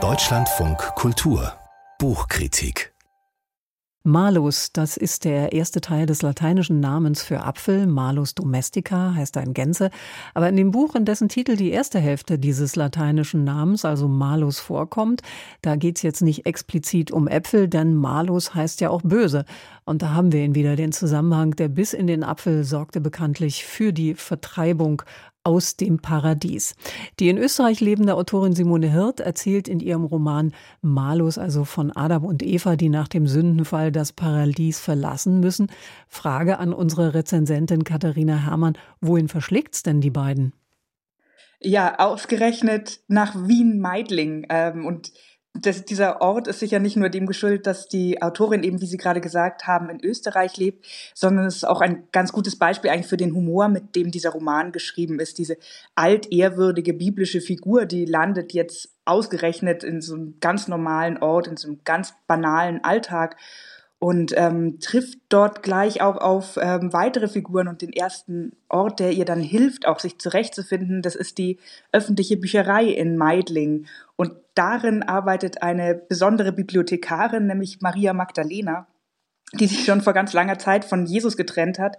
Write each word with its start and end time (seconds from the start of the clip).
Deutschlandfunk 0.00 0.78
Kultur 0.94 1.52
Buchkritik 1.98 2.94
Malus, 4.04 4.72
das 4.72 4.96
ist 4.96 5.24
der 5.24 5.52
erste 5.52 5.80
Teil 5.80 6.06
des 6.06 6.22
lateinischen 6.22 6.78
Namens 6.78 7.22
für 7.22 7.42
Apfel. 7.42 7.86
Malus 7.86 8.34
domestica 8.34 9.14
heißt 9.14 9.36
er 9.36 9.42
in 9.42 9.52
Gänze. 9.52 9.90
Aber 10.32 10.48
in 10.48 10.56
dem 10.56 10.70
Buch, 10.70 10.94
in 10.94 11.04
dessen 11.04 11.28
Titel 11.28 11.56
die 11.56 11.72
erste 11.72 11.98
Hälfte 11.98 12.38
dieses 12.38 12.76
lateinischen 12.76 13.42
Namens, 13.42 13.84
also 13.84 14.06
Malus, 14.06 14.60
vorkommt, 14.60 15.22
da 15.60 15.74
geht 15.74 15.96
es 15.96 16.02
jetzt 16.02 16.22
nicht 16.22 16.46
explizit 16.46 17.10
um 17.10 17.26
Äpfel, 17.26 17.66
denn 17.68 17.96
Malus 17.96 18.54
heißt 18.54 18.80
ja 18.80 18.90
auch 18.90 19.02
böse. 19.02 19.44
Und 19.88 20.02
da 20.02 20.12
haben 20.12 20.32
wir 20.32 20.44
ihn 20.44 20.54
wieder, 20.54 20.76
den 20.76 20.92
Zusammenhang. 20.92 21.56
Der 21.56 21.68
Biss 21.68 21.94
in 21.94 22.06
den 22.06 22.22
Apfel 22.22 22.62
sorgte 22.62 23.00
bekanntlich 23.00 23.64
für 23.64 23.94
die 23.94 24.14
Vertreibung 24.14 25.00
aus 25.44 25.76
dem 25.76 25.98
Paradies. 25.98 26.74
Die 27.18 27.30
in 27.30 27.38
Österreich 27.38 27.80
lebende 27.80 28.14
Autorin 28.14 28.52
Simone 28.52 28.92
Hirt 28.92 29.20
erzählt 29.20 29.66
in 29.66 29.80
ihrem 29.80 30.04
Roman 30.04 30.52
Malus 30.82 31.38
also 31.38 31.64
von 31.64 31.90
Adam 31.90 32.26
und 32.26 32.42
Eva, 32.42 32.76
die 32.76 32.90
nach 32.90 33.08
dem 33.08 33.26
Sündenfall 33.26 33.90
das 33.90 34.12
Paradies 34.12 34.78
verlassen 34.78 35.40
müssen. 35.40 35.68
Frage 36.06 36.58
an 36.58 36.74
unsere 36.74 37.14
Rezensentin 37.14 37.82
Katharina 37.82 38.44
Herrmann, 38.44 38.76
wohin 39.00 39.28
verschlägt's 39.28 39.82
denn 39.82 40.02
die 40.02 40.10
beiden? 40.10 40.52
Ja, 41.60 41.98
ausgerechnet 41.98 43.00
nach 43.08 43.34
Wien-Meidling. 43.34 44.46
Ähm, 44.50 44.84
und 44.84 45.12
das, 45.54 45.84
dieser 45.84 46.20
Ort 46.20 46.46
ist 46.46 46.60
sicher 46.60 46.78
nicht 46.78 46.96
nur 46.96 47.08
dem 47.08 47.26
geschuldet, 47.26 47.66
dass 47.66 47.88
die 47.88 48.22
Autorin 48.22 48.62
eben, 48.62 48.80
wie 48.80 48.86
Sie 48.86 48.96
gerade 48.96 49.20
gesagt 49.20 49.66
haben, 49.66 49.90
in 49.90 50.04
Österreich 50.04 50.56
lebt, 50.56 50.86
sondern 51.14 51.46
es 51.46 51.56
ist 51.56 51.64
auch 51.64 51.80
ein 51.80 52.04
ganz 52.12 52.32
gutes 52.32 52.56
Beispiel 52.56 52.90
eigentlich 52.90 53.06
für 53.06 53.16
den 53.16 53.34
Humor, 53.34 53.68
mit 53.68 53.96
dem 53.96 54.10
dieser 54.10 54.30
Roman 54.30 54.72
geschrieben 54.72 55.20
ist. 55.20 55.38
Diese 55.38 55.56
altehrwürdige 55.94 56.92
biblische 56.94 57.40
Figur, 57.40 57.86
die 57.86 58.04
landet 58.04 58.52
jetzt 58.52 58.90
ausgerechnet 59.04 59.84
in 59.84 60.00
so 60.00 60.14
einem 60.14 60.34
ganz 60.40 60.68
normalen 60.68 61.18
Ort, 61.18 61.46
in 61.46 61.56
so 61.56 61.68
einem 61.68 61.80
ganz 61.84 62.14
banalen 62.26 62.84
Alltag 62.84 63.36
und 64.00 64.32
ähm, 64.36 64.78
trifft 64.78 65.18
dort 65.28 65.62
gleich 65.62 66.02
auch 66.02 66.16
auf 66.16 66.56
ähm, 66.60 66.92
weitere 66.92 67.26
Figuren 67.26 67.66
und 67.66 67.82
den 67.82 67.92
ersten 67.92 68.52
Ort, 68.68 69.00
der 69.00 69.12
ihr 69.12 69.24
dann 69.24 69.40
hilft, 69.40 69.86
auch 69.86 69.98
sich 69.98 70.18
zurechtzufinden, 70.18 71.02
das 71.02 71.16
ist 71.16 71.38
die 71.38 71.58
öffentliche 71.90 72.36
Bücherei 72.36 72.84
in 72.84 73.16
Meidling. 73.16 73.86
Und 74.14 74.32
darin 74.54 75.02
arbeitet 75.02 75.62
eine 75.62 75.94
besondere 75.94 76.52
Bibliothekarin, 76.52 77.46
nämlich 77.46 77.80
Maria 77.80 78.12
Magdalena 78.12 78.86
die 79.54 79.66
sich 79.66 79.84
schon 79.84 80.02
vor 80.02 80.12
ganz 80.12 80.34
langer 80.34 80.58
Zeit 80.58 80.84
von 80.84 81.06
Jesus 81.06 81.36
getrennt 81.36 81.78
hat. 81.78 81.96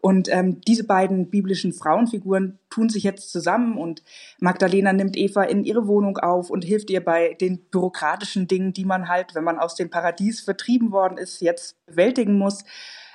Und 0.00 0.28
ähm, 0.32 0.60
diese 0.60 0.84
beiden 0.84 1.30
biblischen 1.30 1.72
Frauenfiguren 1.72 2.58
tun 2.70 2.88
sich 2.88 3.02
jetzt 3.02 3.32
zusammen 3.32 3.76
und 3.76 4.02
Magdalena 4.38 4.92
nimmt 4.92 5.16
Eva 5.16 5.42
in 5.42 5.64
ihre 5.64 5.86
Wohnung 5.86 6.18
auf 6.18 6.48
und 6.48 6.64
hilft 6.64 6.90
ihr 6.90 7.04
bei 7.04 7.34
den 7.34 7.58
bürokratischen 7.70 8.46
Dingen, 8.46 8.72
die 8.72 8.84
man 8.84 9.08
halt, 9.08 9.34
wenn 9.34 9.44
man 9.44 9.58
aus 9.58 9.74
dem 9.74 9.90
Paradies 9.90 10.40
vertrieben 10.40 10.92
worden 10.92 11.18
ist, 11.18 11.40
jetzt 11.40 11.84
bewältigen 11.86 12.38
muss. 12.38 12.64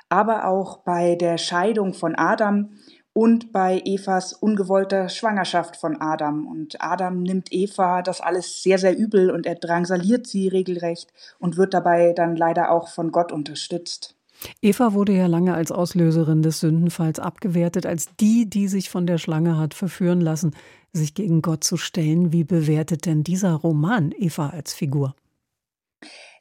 Aber 0.09 0.45
auch 0.45 0.77
bei 0.79 1.15
der 1.15 1.37
Scheidung 1.37 1.93
von 1.93 2.15
Adam 2.15 2.71
und 3.17 3.51
bei 3.51 3.81
Evas 3.83 4.31
ungewollter 4.31 5.09
Schwangerschaft 5.09 5.75
von 5.75 5.99
Adam. 5.99 6.45
Und 6.45 6.79
Adam 6.79 7.23
nimmt 7.23 7.51
Eva 7.51 8.03
das 8.03 8.21
alles 8.21 8.61
sehr, 8.61 8.77
sehr 8.77 8.95
übel 8.95 9.31
und 9.31 9.47
er 9.47 9.55
drangsaliert 9.55 10.27
sie 10.27 10.47
regelrecht 10.47 11.11
und 11.39 11.57
wird 11.57 11.73
dabei 11.73 12.13
dann 12.13 12.35
leider 12.35 12.69
auch 12.69 12.89
von 12.89 13.11
Gott 13.11 13.31
unterstützt. 13.31 14.13
Eva 14.61 14.93
wurde 14.93 15.13
ja 15.13 15.25
lange 15.25 15.55
als 15.55 15.71
Auslöserin 15.71 16.43
des 16.43 16.59
Sündenfalls 16.59 17.17
abgewertet, 17.17 17.87
als 17.87 18.15
die, 18.19 18.47
die 18.47 18.67
sich 18.67 18.91
von 18.91 19.07
der 19.07 19.17
Schlange 19.17 19.57
hat 19.57 19.73
verführen 19.73 20.21
lassen, 20.21 20.55
sich 20.93 21.15
gegen 21.15 21.41
Gott 21.41 21.63
zu 21.63 21.75
stellen. 21.75 22.31
Wie 22.31 22.43
bewertet 22.43 23.07
denn 23.07 23.23
dieser 23.23 23.53
Roman 23.53 24.11
Eva 24.15 24.49
als 24.49 24.75
Figur? 24.75 25.15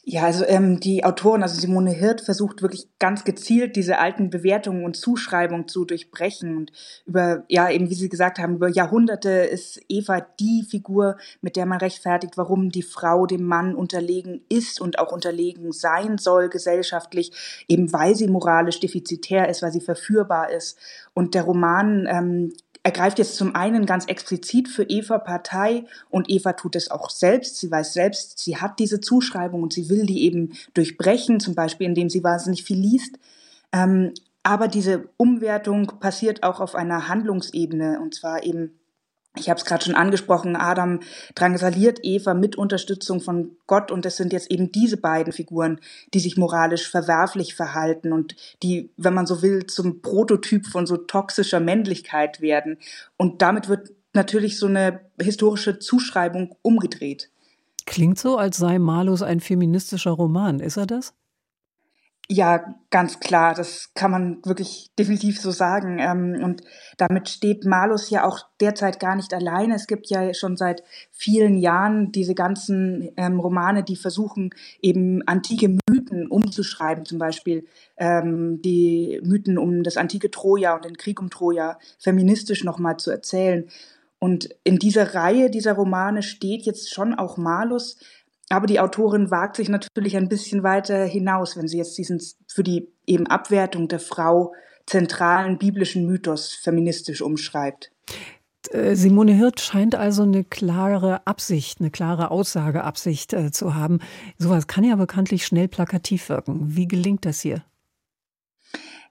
Ja, 0.08 0.22
also 0.22 0.44
ähm, 0.46 0.78
die 0.78 1.02
Autorin, 1.02 1.42
also 1.42 1.60
Simone 1.60 1.90
Hirt, 1.90 2.20
versucht 2.20 2.62
wirklich 2.62 2.88
ganz 3.00 3.24
gezielt 3.24 3.74
diese 3.74 3.98
alten 3.98 4.30
Bewertungen 4.30 4.84
und 4.84 4.96
Zuschreibungen 4.96 5.66
zu 5.66 5.84
durchbrechen. 5.84 6.56
Und 6.56 6.70
über, 7.06 7.42
ja, 7.48 7.68
eben 7.68 7.90
wie 7.90 7.94
Sie 7.96 8.08
gesagt 8.08 8.38
haben, 8.38 8.54
über 8.54 8.68
Jahrhunderte 8.68 9.30
ist 9.30 9.80
Eva 9.88 10.20
die 10.20 10.62
Figur, 10.62 11.16
mit 11.40 11.56
der 11.56 11.66
man 11.66 11.80
rechtfertigt, 11.80 12.36
warum 12.36 12.70
die 12.70 12.84
Frau 12.84 13.26
dem 13.26 13.42
Mann 13.42 13.74
unterlegen 13.74 14.44
ist 14.48 14.80
und 14.80 15.00
auch 15.00 15.10
unterlegen 15.10 15.72
sein 15.72 16.18
soll 16.18 16.50
gesellschaftlich, 16.50 17.64
eben 17.66 17.92
weil 17.92 18.14
sie 18.14 18.28
moralisch 18.28 18.78
defizitär 18.78 19.48
ist, 19.48 19.62
weil 19.62 19.72
sie 19.72 19.80
verführbar 19.80 20.52
ist. 20.52 20.78
Und 21.14 21.34
der 21.34 21.42
Roman 21.42 22.06
ähm, 22.08 22.52
ergreift 22.86 23.18
jetzt 23.18 23.34
zum 23.34 23.56
einen 23.56 23.84
ganz 23.84 24.04
explizit 24.04 24.68
für 24.68 24.84
Eva 24.84 25.18
Partei 25.18 25.86
und 26.08 26.30
Eva 26.30 26.52
tut 26.52 26.76
es 26.76 26.88
auch 26.88 27.10
selbst. 27.10 27.56
Sie 27.56 27.68
weiß 27.68 27.92
selbst, 27.92 28.38
sie 28.38 28.58
hat 28.58 28.78
diese 28.78 29.00
Zuschreibung 29.00 29.64
und 29.64 29.72
sie 29.72 29.90
will 29.90 30.06
die 30.06 30.22
eben 30.22 30.52
durchbrechen, 30.72 31.40
zum 31.40 31.56
Beispiel 31.56 31.88
indem 31.88 32.08
sie 32.08 32.22
wahnsinnig 32.22 32.62
viel 32.62 32.78
liest. 32.78 33.18
Ähm, 33.72 34.14
aber 34.44 34.68
diese 34.68 35.08
Umwertung 35.16 35.98
passiert 35.98 36.44
auch 36.44 36.60
auf 36.60 36.76
einer 36.76 37.08
Handlungsebene 37.08 37.98
und 38.00 38.14
zwar 38.14 38.44
eben 38.44 38.78
ich 39.38 39.48
habe 39.48 39.58
es 39.58 39.64
gerade 39.64 39.84
schon 39.84 39.94
angesprochen, 39.94 40.56
Adam 40.56 41.00
drangsaliert 41.34 42.00
Eva 42.02 42.34
mit 42.34 42.56
Unterstützung 42.56 43.20
von 43.20 43.56
Gott 43.66 43.90
und 43.90 44.06
es 44.06 44.16
sind 44.16 44.32
jetzt 44.32 44.50
eben 44.50 44.72
diese 44.72 44.96
beiden 44.96 45.32
Figuren, 45.32 45.80
die 46.14 46.20
sich 46.20 46.36
moralisch 46.36 46.90
verwerflich 46.90 47.54
verhalten 47.54 48.12
und 48.12 48.36
die, 48.62 48.90
wenn 48.96 49.14
man 49.14 49.26
so 49.26 49.42
will, 49.42 49.66
zum 49.66 50.02
Prototyp 50.02 50.66
von 50.66 50.86
so 50.86 50.96
toxischer 50.96 51.60
Männlichkeit 51.60 52.40
werden. 52.40 52.78
Und 53.16 53.42
damit 53.42 53.68
wird 53.68 53.92
natürlich 54.12 54.58
so 54.58 54.66
eine 54.66 55.00
historische 55.20 55.78
Zuschreibung 55.78 56.56
umgedreht. 56.62 57.30
Klingt 57.84 58.18
so, 58.18 58.36
als 58.36 58.56
sei 58.56 58.78
Malus 58.78 59.22
ein 59.22 59.40
feministischer 59.40 60.10
Roman. 60.10 60.58
Ist 60.58 60.76
er 60.76 60.86
das? 60.86 61.14
Ja, 62.28 62.74
ganz 62.90 63.20
klar, 63.20 63.54
das 63.54 63.94
kann 63.94 64.10
man 64.10 64.44
wirklich 64.44 64.90
definitiv 64.98 65.40
so 65.40 65.52
sagen. 65.52 65.98
Ähm, 66.00 66.42
und 66.42 66.62
damit 66.96 67.28
steht 67.28 67.64
Malus 67.64 68.10
ja 68.10 68.24
auch 68.24 68.40
derzeit 68.60 68.98
gar 68.98 69.14
nicht 69.14 69.32
alleine. 69.32 69.76
Es 69.76 69.86
gibt 69.86 70.08
ja 70.08 70.34
schon 70.34 70.56
seit 70.56 70.82
vielen 71.12 71.56
Jahren 71.56 72.10
diese 72.10 72.34
ganzen 72.34 73.10
ähm, 73.16 73.38
Romane, 73.38 73.84
die 73.84 73.94
versuchen, 73.94 74.50
eben 74.82 75.22
antike 75.28 75.78
Mythen 75.88 76.26
umzuschreiben, 76.26 77.04
zum 77.04 77.18
Beispiel 77.20 77.64
ähm, 77.96 78.60
die 78.60 79.20
Mythen 79.22 79.56
um 79.56 79.84
das 79.84 79.96
antike 79.96 80.28
Troja 80.32 80.74
und 80.74 80.84
den 80.84 80.96
Krieg 80.96 81.20
um 81.20 81.30
Troja 81.30 81.78
feministisch 82.00 82.64
nochmal 82.64 82.96
zu 82.96 83.12
erzählen. 83.12 83.68
Und 84.18 84.48
in 84.64 84.78
dieser 84.78 85.14
Reihe 85.14 85.50
dieser 85.50 85.74
Romane 85.74 86.22
steht 86.22 86.62
jetzt 86.62 86.92
schon 86.92 87.14
auch 87.14 87.36
Malus, 87.36 87.98
aber 88.48 88.66
die 88.66 88.80
Autorin 88.80 89.30
wagt 89.30 89.56
sich 89.56 89.68
natürlich 89.68 90.16
ein 90.16 90.28
bisschen 90.28 90.62
weiter 90.62 91.04
hinaus, 91.04 91.56
wenn 91.56 91.68
sie 91.68 91.78
jetzt 91.78 91.98
diesen 91.98 92.20
für 92.48 92.62
die 92.62 92.92
eben 93.06 93.26
Abwertung 93.26 93.88
der 93.88 94.00
Frau 94.00 94.52
zentralen 94.86 95.58
biblischen 95.58 96.06
Mythos 96.06 96.52
feministisch 96.52 97.20
umschreibt. 97.20 97.90
Äh, 98.70 98.94
Simone 98.94 99.32
Hirt 99.32 99.60
scheint 99.60 99.94
also 99.94 100.22
eine 100.22 100.44
klare 100.44 101.26
Absicht, 101.26 101.80
eine 101.80 101.90
klare 101.90 102.30
Aussageabsicht 102.30 103.32
äh, 103.32 103.50
zu 103.50 103.74
haben. 103.74 103.98
Sowas 104.38 104.66
kann 104.66 104.84
ja 104.84 104.96
bekanntlich 104.96 105.44
schnell 105.44 105.68
plakativ 105.68 106.28
wirken. 106.28 106.76
Wie 106.76 106.86
gelingt 106.86 107.24
das 107.24 107.40
hier? 107.40 107.64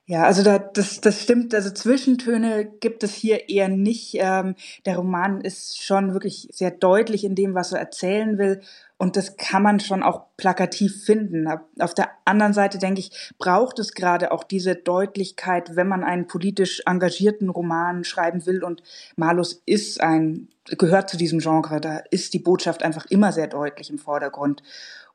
Ja, 0.08 0.22
also 0.22 0.44
da, 0.44 0.58
das, 0.60 1.00
das 1.00 1.20
stimmt. 1.20 1.52
Also 1.52 1.70
Zwischentöne 1.70 2.64
gibt 2.64 3.02
es 3.02 3.12
hier 3.12 3.48
eher 3.48 3.68
nicht. 3.68 4.14
Ähm, 4.14 4.54
der 4.84 4.98
Roman 4.98 5.40
ist 5.40 5.82
schon 5.82 6.12
wirklich 6.12 6.48
sehr 6.52 6.70
deutlich 6.70 7.24
in 7.24 7.34
dem, 7.34 7.54
was 7.54 7.72
er 7.72 7.80
erzählen 7.80 8.38
will. 8.38 8.60
Und 8.98 9.16
das 9.16 9.36
kann 9.36 9.64
man 9.64 9.80
schon 9.80 10.04
auch 10.04 10.26
plakativ 10.36 11.04
finden. 11.04 11.48
Auf 11.80 11.92
der 11.92 12.10
anderen 12.24 12.52
Seite, 12.52 12.78
denke 12.78 13.00
ich, 13.00 13.32
braucht 13.36 13.80
es 13.80 13.94
gerade 13.94 14.30
auch 14.30 14.44
diese 14.44 14.76
Deutlichkeit, 14.76 15.74
wenn 15.74 15.88
man 15.88 16.04
einen 16.04 16.28
politisch 16.28 16.82
engagierten 16.86 17.48
Roman 17.48 18.04
schreiben 18.04 18.46
will. 18.46 18.62
Und 18.62 18.84
Malus 19.16 19.60
ist 19.66 20.00
ein, 20.00 20.46
gehört 20.78 21.10
zu 21.10 21.16
diesem 21.16 21.40
Genre. 21.40 21.80
Da 21.80 21.98
ist 22.12 22.32
die 22.32 22.38
Botschaft 22.38 22.84
einfach 22.84 23.06
immer 23.06 23.32
sehr 23.32 23.48
deutlich 23.48 23.90
im 23.90 23.98
Vordergrund. 23.98 24.62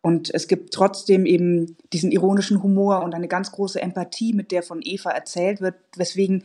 Und 0.01 0.33
es 0.33 0.47
gibt 0.47 0.73
trotzdem 0.73 1.25
eben 1.25 1.77
diesen 1.93 2.11
ironischen 2.11 2.63
Humor 2.63 3.03
und 3.03 3.13
eine 3.13 3.27
ganz 3.27 3.51
große 3.51 3.81
Empathie, 3.81 4.33
mit 4.33 4.51
der 4.51 4.63
von 4.63 4.81
Eva 4.83 5.11
erzählt 5.11 5.61
wird, 5.61 5.75
weswegen 5.95 6.43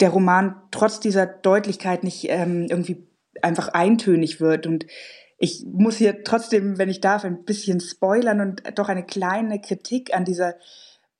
der 0.00 0.10
Roman 0.10 0.56
trotz 0.70 1.00
dieser 1.00 1.26
Deutlichkeit 1.26 2.04
nicht 2.04 2.26
ähm, 2.28 2.66
irgendwie 2.68 3.06
einfach 3.42 3.68
eintönig 3.68 4.40
wird. 4.40 4.66
Und 4.66 4.86
ich 5.38 5.64
muss 5.70 5.96
hier 5.96 6.24
trotzdem, 6.24 6.78
wenn 6.78 6.88
ich 6.88 7.00
darf, 7.00 7.24
ein 7.24 7.44
bisschen 7.44 7.80
spoilern 7.80 8.40
und 8.40 8.62
doch 8.78 8.88
eine 8.88 9.04
kleine 9.04 9.60
Kritik 9.60 10.14
an 10.14 10.24
dieser 10.24 10.54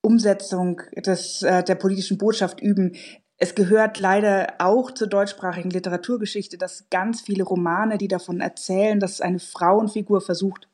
Umsetzung 0.01 0.81
des, 0.95 1.43
äh, 1.43 1.63
der 1.63 1.75
politischen 1.75 2.17
Botschaft 2.17 2.61
üben. 2.61 2.95
Es 3.37 3.53
gehört 3.53 3.99
leider 3.99 4.55
auch 4.57 4.89
zur 4.91 5.07
deutschsprachigen 5.07 5.69
Literaturgeschichte, 5.69 6.57
dass 6.57 6.89
ganz 6.89 7.21
viele 7.21 7.43
Romane, 7.43 7.99
die 7.99 8.07
davon 8.07 8.41
erzählen, 8.41 8.99
dass 8.99 9.21
eine 9.21 9.39
Frauenfigur 9.39 10.21
versucht, 10.21 10.67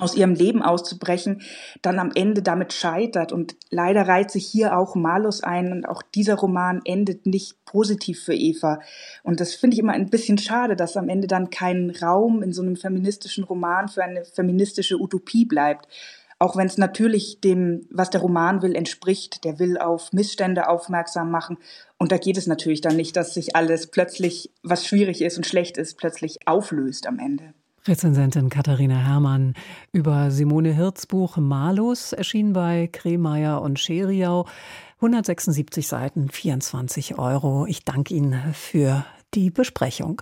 aus 0.00 0.16
ihrem 0.16 0.34
Leben 0.34 0.62
auszubrechen, 0.62 1.42
dann 1.82 1.98
am 1.98 2.10
Ende 2.14 2.42
damit 2.42 2.72
scheitert. 2.72 3.32
Und 3.32 3.56
leider 3.70 4.08
reiht 4.08 4.30
sich 4.30 4.46
hier 4.46 4.76
auch 4.76 4.94
Malus 4.94 5.42
ein 5.42 5.72
und 5.72 5.88
auch 5.88 6.02
dieser 6.02 6.34
Roman 6.34 6.80
endet 6.84 7.26
nicht 7.26 7.64
positiv 7.64 8.22
für 8.24 8.34
Eva. 8.34 8.80
Und 9.22 9.40
das 9.40 9.54
finde 9.54 9.74
ich 9.74 9.80
immer 9.80 9.92
ein 9.92 10.10
bisschen 10.10 10.38
schade, 10.38 10.76
dass 10.76 10.96
am 10.96 11.08
Ende 11.08 11.26
dann 11.26 11.50
kein 11.50 11.90
Raum 11.90 12.42
in 12.42 12.52
so 12.52 12.62
einem 12.62 12.76
feministischen 12.76 13.44
Roman 13.44 13.88
für 13.88 14.02
eine 14.02 14.24
feministische 14.24 15.00
Utopie 15.00 15.44
bleibt. 15.44 15.86
Auch 16.42 16.56
wenn 16.56 16.66
es 16.66 16.78
natürlich 16.78 17.42
dem, 17.42 17.86
was 17.90 18.08
der 18.08 18.22
Roman 18.22 18.62
will, 18.62 18.74
entspricht. 18.74 19.44
Der 19.44 19.58
will 19.58 19.76
auf 19.76 20.12
Missstände 20.14 20.68
aufmerksam 20.68 21.30
machen. 21.30 21.58
Und 21.98 22.12
da 22.12 22.16
geht 22.16 22.38
es 22.38 22.46
natürlich 22.46 22.80
dann 22.80 22.96
nicht, 22.96 23.14
dass 23.14 23.34
sich 23.34 23.54
alles 23.54 23.88
plötzlich, 23.88 24.50
was 24.62 24.86
schwierig 24.86 25.20
ist 25.20 25.36
und 25.36 25.46
schlecht 25.46 25.76
ist, 25.76 25.98
plötzlich 25.98 26.38
auflöst 26.46 27.06
am 27.06 27.18
Ende. 27.18 27.52
Rezensentin 27.86 28.50
Katharina 28.50 28.98
Herrmann 28.98 29.54
über 29.90 30.30
Simone 30.30 30.74
Hirz 30.74 31.06
Buch 31.06 31.38
Malus 31.38 32.12
erschien 32.12 32.52
bei 32.52 32.90
Kremeyer 32.92 33.62
und 33.62 33.80
Scheriau. 33.80 34.46
176 34.96 35.88
Seiten, 35.88 36.28
24 36.28 37.18
Euro. 37.18 37.64
Ich 37.66 37.86
danke 37.86 38.12
Ihnen 38.12 38.52
für 38.52 39.06
die 39.32 39.50
Besprechung. 39.50 40.20